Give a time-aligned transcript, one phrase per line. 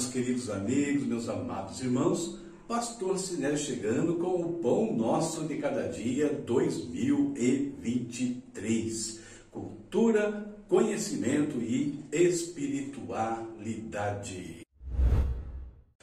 [0.00, 2.38] meus queridos amigos, meus amados irmãos.
[2.66, 9.20] Pastor Sinélio chegando com o Pão Nosso de Cada Dia 2023.
[9.50, 14.60] Cultura, conhecimento e espiritualidade.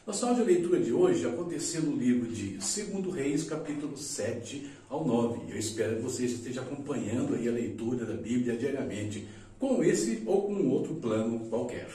[0.05, 2.67] Nossa áudio leitura de hoje aconteceu no livro de 2
[3.15, 5.51] Reis, capítulo 7 ao 9.
[5.51, 10.43] Eu espero que você esteja acompanhando aí a leitura da Bíblia diariamente, com esse ou
[10.43, 11.89] com outro plano qualquer.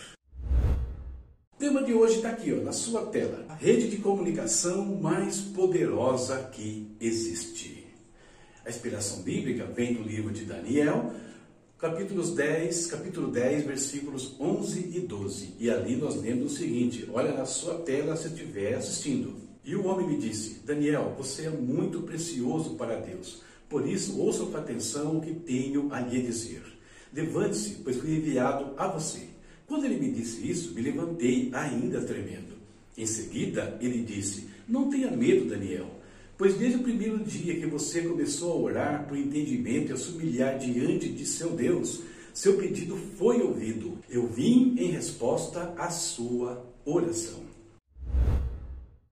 [1.62, 3.46] O tema de hoje está aqui, ó, na sua tela.
[3.48, 7.86] A rede de comunicação mais poderosa que existe.
[8.66, 11.12] A inspiração bíblica vem do livro de Daniel,
[11.78, 15.54] capítulos 10, capítulo 10, versículos 11 e 12.
[15.60, 19.36] E ali nós lemos o seguinte: olha na sua tela se estiver assistindo.
[19.64, 23.40] E o homem me disse: Daniel, você é muito precioso para Deus.
[23.68, 26.64] Por isso, ouça com atenção o que tenho a lhe dizer.
[27.12, 29.31] Levante-se, pois fui enviado a você.
[29.72, 32.52] Quando ele me disse isso, me levantei, ainda tremendo.
[32.94, 35.86] Em seguida, ele disse: Não tenha medo, Daniel,
[36.36, 40.10] pois desde o primeiro dia que você começou a orar por entendimento e a se
[40.10, 42.02] humilhar diante de seu Deus,
[42.34, 43.96] seu pedido foi ouvido.
[44.10, 47.40] Eu vim em resposta à sua oração.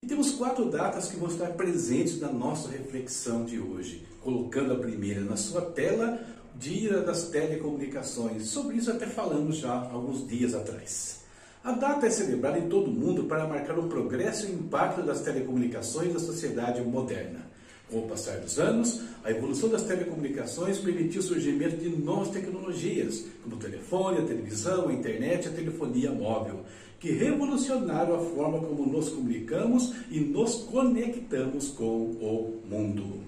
[0.04, 4.04] E temos quatro datas que vão estar presentes na nossa reflexão de hoje.
[4.22, 6.20] Colocando a primeira na sua tela,
[6.60, 8.48] Dia das Telecomunicações.
[8.48, 11.22] Sobre isso até falamos já alguns dias atrás.
[11.64, 15.02] A data é celebrada em todo o mundo para marcar o progresso e o impacto
[15.02, 17.48] das telecomunicações na sociedade moderna.
[17.90, 23.26] Com o passar dos anos, a evolução das telecomunicações permitiu o surgimento de novas tecnologias,
[23.42, 26.66] como o telefone, a televisão, a internet e a telefonia móvel,
[27.00, 33.22] que revolucionaram a forma como nos comunicamos e nos conectamos com o mundo.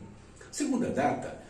[0.52, 1.42] Segunda data,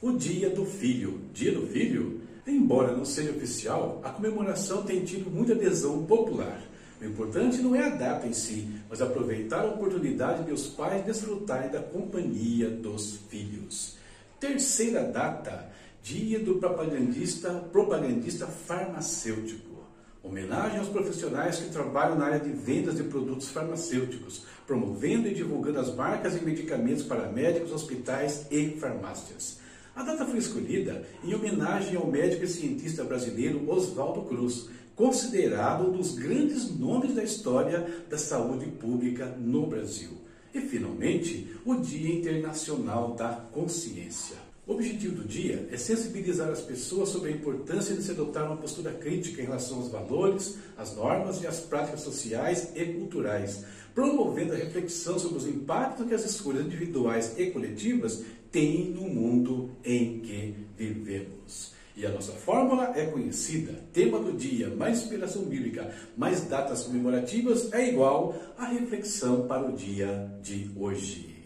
[0.00, 1.20] o Dia do Filho.
[1.32, 2.20] Dia do Filho?
[2.46, 6.62] Embora não seja oficial, a comemoração tem tido muita adesão popular.
[7.00, 11.04] O importante não é a data em si, mas aproveitar a oportunidade de os pais
[11.04, 13.96] desfrutarem da companhia dos filhos.
[14.40, 15.68] Terceira data,
[16.02, 19.78] Dia do Propagandista, propagandista Farmacêutico.
[20.22, 25.80] Homenagem aos profissionais que trabalham na área de vendas de produtos farmacêuticos, promovendo e divulgando
[25.80, 29.58] as marcas e medicamentos para médicos, hospitais e farmácias.
[29.98, 35.90] A data foi escolhida em homenagem ao médico e cientista brasileiro Oswaldo Cruz, considerado um
[35.90, 40.10] dos grandes nomes da história da saúde pública no Brasil.
[40.54, 44.47] E, finalmente, o Dia Internacional da Consciência.
[44.68, 48.58] O objetivo do dia é sensibilizar as pessoas sobre a importância de se adotar uma
[48.58, 53.64] postura crítica em relação aos valores, às normas e às práticas sociais e culturais,
[53.94, 59.70] promovendo a reflexão sobre os impactos que as escolhas individuais e coletivas têm no mundo
[59.82, 61.72] em que vivemos.
[61.96, 63.72] E a nossa fórmula é conhecida.
[63.94, 69.72] Tema do dia, mais inspiração bíblica, mais datas comemorativas é igual à reflexão para o
[69.72, 71.37] dia de hoje.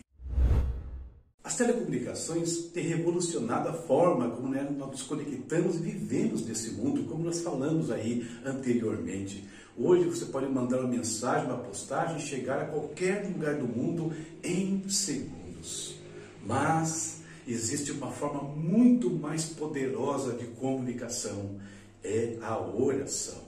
[1.52, 7.04] As telecomunicações têm revolucionado a forma como né, nós nos conectamos e vivemos nesse mundo,
[7.04, 9.46] como nós falamos aí anteriormente.
[9.76, 14.88] Hoje você pode mandar uma mensagem, uma postagem, chegar a qualquer lugar do mundo em
[14.88, 15.96] segundos.
[16.42, 21.56] Mas existe uma forma muito mais poderosa de comunicação,
[22.02, 23.42] é a oração.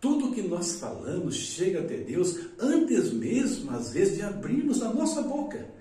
[0.00, 5.22] Tudo que nós falamos chega até Deus antes mesmo, às vezes, de abrirmos a nossa
[5.22, 5.76] boca.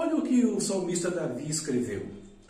[0.00, 2.06] Olha o que o salmista Davi escreveu.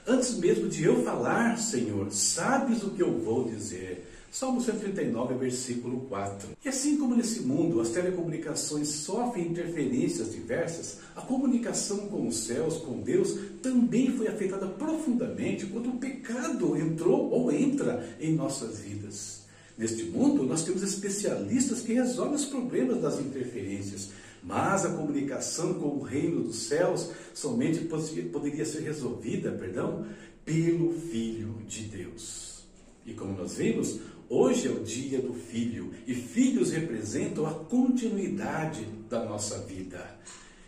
[0.07, 4.07] Antes mesmo de eu falar, Senhor, sabes o que eu vou dizer.
[4.31, 6.51] Salmo 139, versículo 4.
[6.63, 12.77] E assim como nesse mundo as telecomunicações sofrem interferências diversas, a comunicação com os céus,
[12.77, 19.39] com Deus, também foi afetada profundamente quando o pecado entrou ou entra em nossas vidas.
[19.79, 24.11] Neste mundo, nós temos especialistas que resolvem os problemas das interferências,
[24.43, 27.81] mas a comunicação com o reino dos céus somente
[28.33, 30.07] poderia ser resolvida, perdão,
[30.45, 32.65] pelo Filho de Deus.
[33.05, 38.87] E como nós vimos, hoje é o dia do filho, e filhos representam a continuidade
[39.09, 40.19] da nossa vida.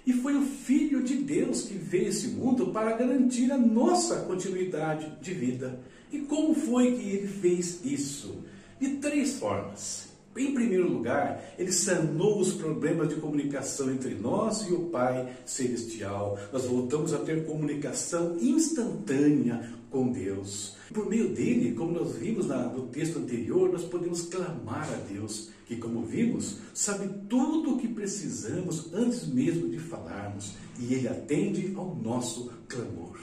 [0.06, 5.12] E foi o Filho de Deus que veio esse mundo para garantir a nossa continuidade
[5.20, 5.78] de vida.
[6.10, 8.42] E como foi que ele fez isso?
[8.80, 10.09] De três formas.
[10.40, 16.38] Em primeiro lugar, ele sanou os problemas de comunicação entre nós e o Pai Celestial.
[16.50, 20.76] Nós voltamos a ter comunicação instantânea com Deus.
[20.94, 25.76] Por meio dele, como nós vimos no texto anterior, nós podemos clamar a Deus, que,
[25.76, 31.94] como vimos, sabe tudo o que precisamos antes mesmo de falarmos, e ele atende ao
[31.94, 33.20] nosso clamor.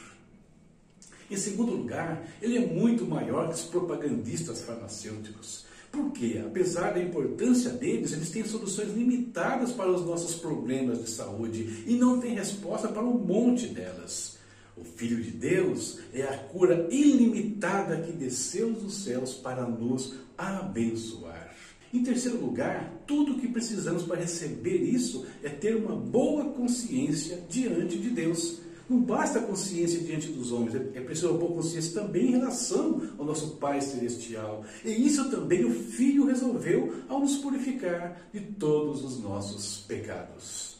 [1.31, 5.65] Em segundo lugar, ele é muito maior que os propagandistas farmacêuticos.
[5.97, 11.83] Porque, apesar da importância deles, eles têm soluções limitadas para os nossos problemas de saúde
[11.87, 14.37] e não têm resposta para um monte delas.
[14.77, 21.55] O Filho de Deus é a cura ilimitada que desceu dos céus para nos abençoar.
[21.91, 27.43] Em terceiro lugar, tudo o que precisamos para receber isso é ter uma boa consciência
[27.49, 28.59] diante de Deus.
[28.89, 33.01] Não basta consciência diante dos homens, é, é preciso uma boa consciência também em relação
[33.17, 34.63] ao nosso Pai Celestial.
[34.85, 40.77] E isso também o Filho resolveu ao nos purificar de todos os nossos pecados.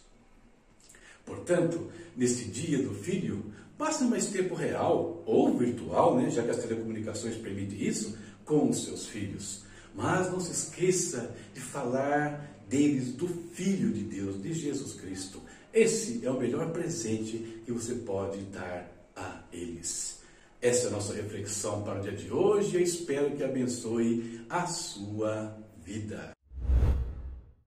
[1.25, 3.44] Portanto, neste dia do Filho,
[3.77, 8.86] basta mais tempo real ou virtual, né, já que as telecomunicações permitem isso, com os
[8.86, 9.63] seus filhos.
[9.94, 15.42] Mas não se esqueça de falar deles do Filho de Deus, de Jesus Cristo.
[15.74, 20.19] Esse é o melhor presente que você pode dar a eles.
[20.62, 24.66] Essa é a nossa reflexão para o dia de hoje e espero que abençoe a
[24.66, 26.31] sua vida.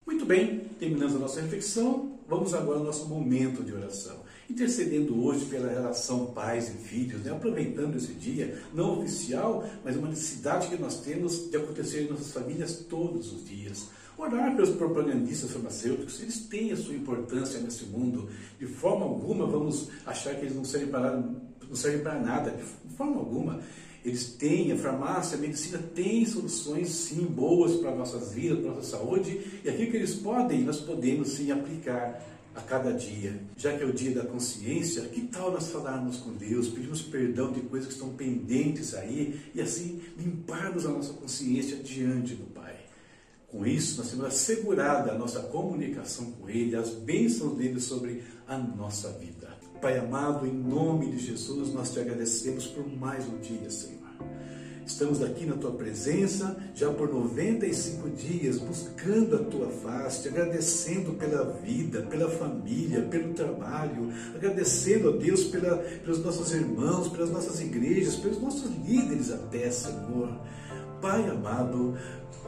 [0.06, 4.16] Muito bem, terminamos a nossa reflexão, vamos agora ao nosso momento de oração.
[4.48, 7.30] Intercedendo hoje pela relação pais e filhos, né?
[7.30, 12.32] aproveitando esse dia, não oficial, mas uma necessidade que nós temos de acontecer em nossas
[12.32, 13.88] famílias todos os dias.
[14.16, 18.28] Orar pelos propagandistas farmacêuticos, eles têm a sua importância nesse mundo.
[18.58, 21.16] De forma alguma vamos achar que eles não servem para,
[21.68, 23.60] não servem para nada, de forma alguma.
[24.04, 28.96] Eles têm, a farmácia, a medicina tem soluções sim boas para nossas vidas, para nossa
[28.96, 33.38] saúde, e aquilo que eles podem, nós podemos sim aplicar a cada dia.
[33.56, 37.52] Já que é o dia da consciência, que tal nós falarmos com Deus, pedirmos perdão
[37.52, 42.74] de coisas que estão pendentes aí e assim limparmos a nossa consciência diante do Pai.
[43.46, 48.58] Com isso, nós temos assegurada a nossa comunicação com Ele, as bênçãos dele sobre a
[48.58, 49.56] nossa vida.
[49.80, 53.98] Pai amado, em nome de Jesus, nós te agradecemos por mais um dia, Senhor.
[54.88, 61.12] Estamos aqui na tua presença já por 95 dias, buscando a tua face, te agradecendo
[61.12, 67.60] pela vida, pela família, pelo trabalho, agradecendo a Deus pela, pelos nossos irmãos, pelas nossas
[67.60, 70.32] igrejas, pelos nossos líderes até, Senhor.
[71.02, 71.94] Pai amado,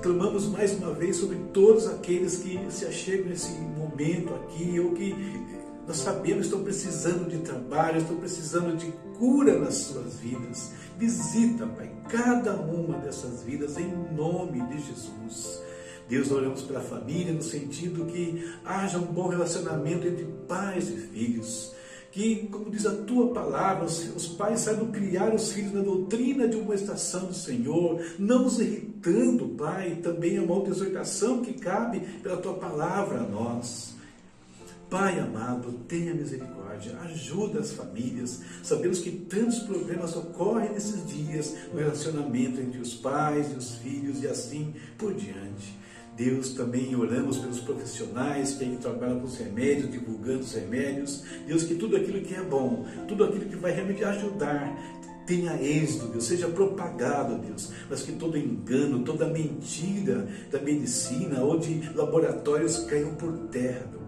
[0.00, 5.14] clamamos mais uma vez sobre todos aqueles que se achegam nesse momento aqui, ou que
[5.86, 10.72] nós sabemos estão precisando de trabalho, estão precisando de cura nas suas vidas.
[10.98, 15.60] Visita, Pai, cada uma dessas vidas em nome de Jesus.
[16.08, 21.72] Deus, oramos pela família no sentido que haja um bom relacionamento entre pais e filhos
[22.12, 26.56] que, como diz a tua palavra, os, pais saibam criar os filhos na doutrina de
[26.56, 32.36] uma estação do Senhor, não os irritando, Pai, também é uma exortação que cabe pela
[32.36, 33.94] tua palavra a nós.
[34.90, 38.40] Pai amado, tenha misericórdia, ajuda as famílias.
[38.60, 44.20] Sabemos que tantos problemas ocorrem nesses dias no relacionamento entre os pais e os filhos
[44.20, 45.78] e assim por diante.
[46.16, 51.22] Deus, também oramos pelos profissionais que trabalham com os remédios, divulgando os remédios.
[51.46, 54.76] Deus, que tudo aquilo que é bom, tudo aquilo que vai realmente ajudar,
[55.24, 61.60] tenha êxito, Deus, seja propagado, Deus, mas que todo engano, toda mentira da medicina ou
[61.60, 63.99] de laboratórios caiam por terra, Pai.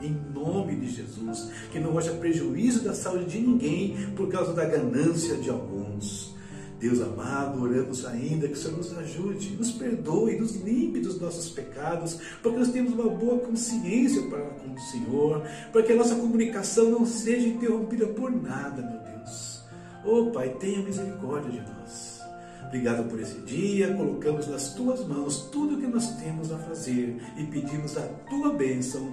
[0.00, 4.64] Em nome de Jesus, que não haja prejuízo da saúde de ninguém por causa da
[4.64, 6.34] ganância de alguns.
[6.80, 11.50] Deus amado, oramos ainda que o Senhor nos ajude, nos perdoe, nos limpe dos nossos
[11.50, 15.96] pecados, para que nós tenhamos uma boa consciência para com o Senhor, para que a
[15.96, 19.62] nossa comunicação não seja interrompida por nada, meu Deus.
[20.06, 22.20] Oh Pai, tenha misericórdia de nós.
[22.66, 27.20] Obrigado por esse dia, colocamos nas tuas mãos tudo o que nós temos a fazer
[27.36, 29.12] e pedimos a tua bênção,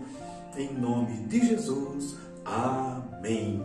[0.58, 2.16] em nome de Jesus.
[2.44, 3.62] Amém.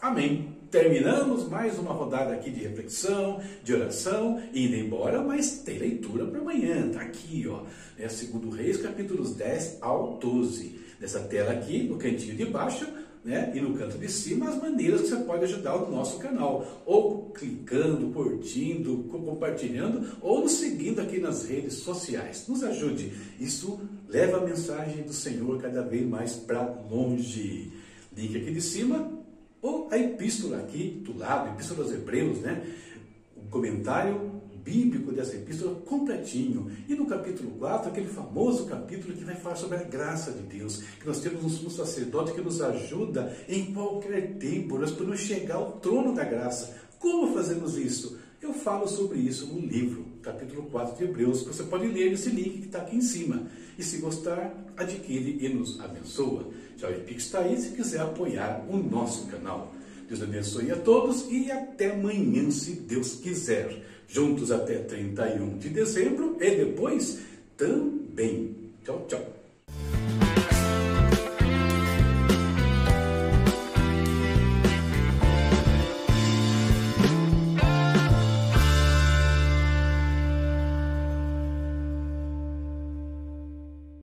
[0.00, 6.26] Amém terminamos mais uma rodada aqui de reflexão, de oração, indo embora, mas tem leitura
[6.26, 7.62] para amanhã, tá aqui, ó,
[7.98, 10.78] é segundo Reis, capítulos 10 ao 12.
[11.00, 12.86] Nessa tela aqui, no cantinho de baixo,
[13.28, 16.82] né, e no canto de cima, as maneiras que você pode ajudar o nosso canal,
[16.86, 22.46] ou clicando, curtindo, compartilhando, ou nos seguindo aqui nas redes sociais.
[22.48, 27.70] Nos ajude, isso leva a mensagem do Senhor cada vez mais para longe.
[28.16, 29.12] Link aqui de cima,
[29.60, 32.64] ou a epístola aqui do lado, Epístola aos Hebreus, né?
[33.36, 34.37] O comentário
[34.68, 36.70] bíblico dessa epístola completinho.
[36.86, 40.82] E no capítulo 4, aquele famoso capítulo que vai falar sobre a graça de Deus,
[41.00, 45.56] que nós temos um sumo sacerdote que nos ajuda em qualquer tempo, nós podemos chegar
[45.56, 46.76] ao trono da graça.
[46.98, 48.18] Como fazemos isso?
[48.42, 52.60] Eu falo sobre isso no livro, capítulo 4 de Hebreus, você pode ler nesse link
[52.60, 53.48] que está aqui em cima.
[53.76, 56.46] E se gostar, adquire e nos abençoa.
[56.76, 59.74] Já o Epix está aí se quiser apoiar o nosso canal.
[60.08, 63.84] Deus abençoe a todos e até amanhã, se Deus quiser.
[64.08, 67.20] Juntos até 31 de dezembro e depois
[67.56, 68.72] também.
[68.82, 69.37] Tchau, tchau.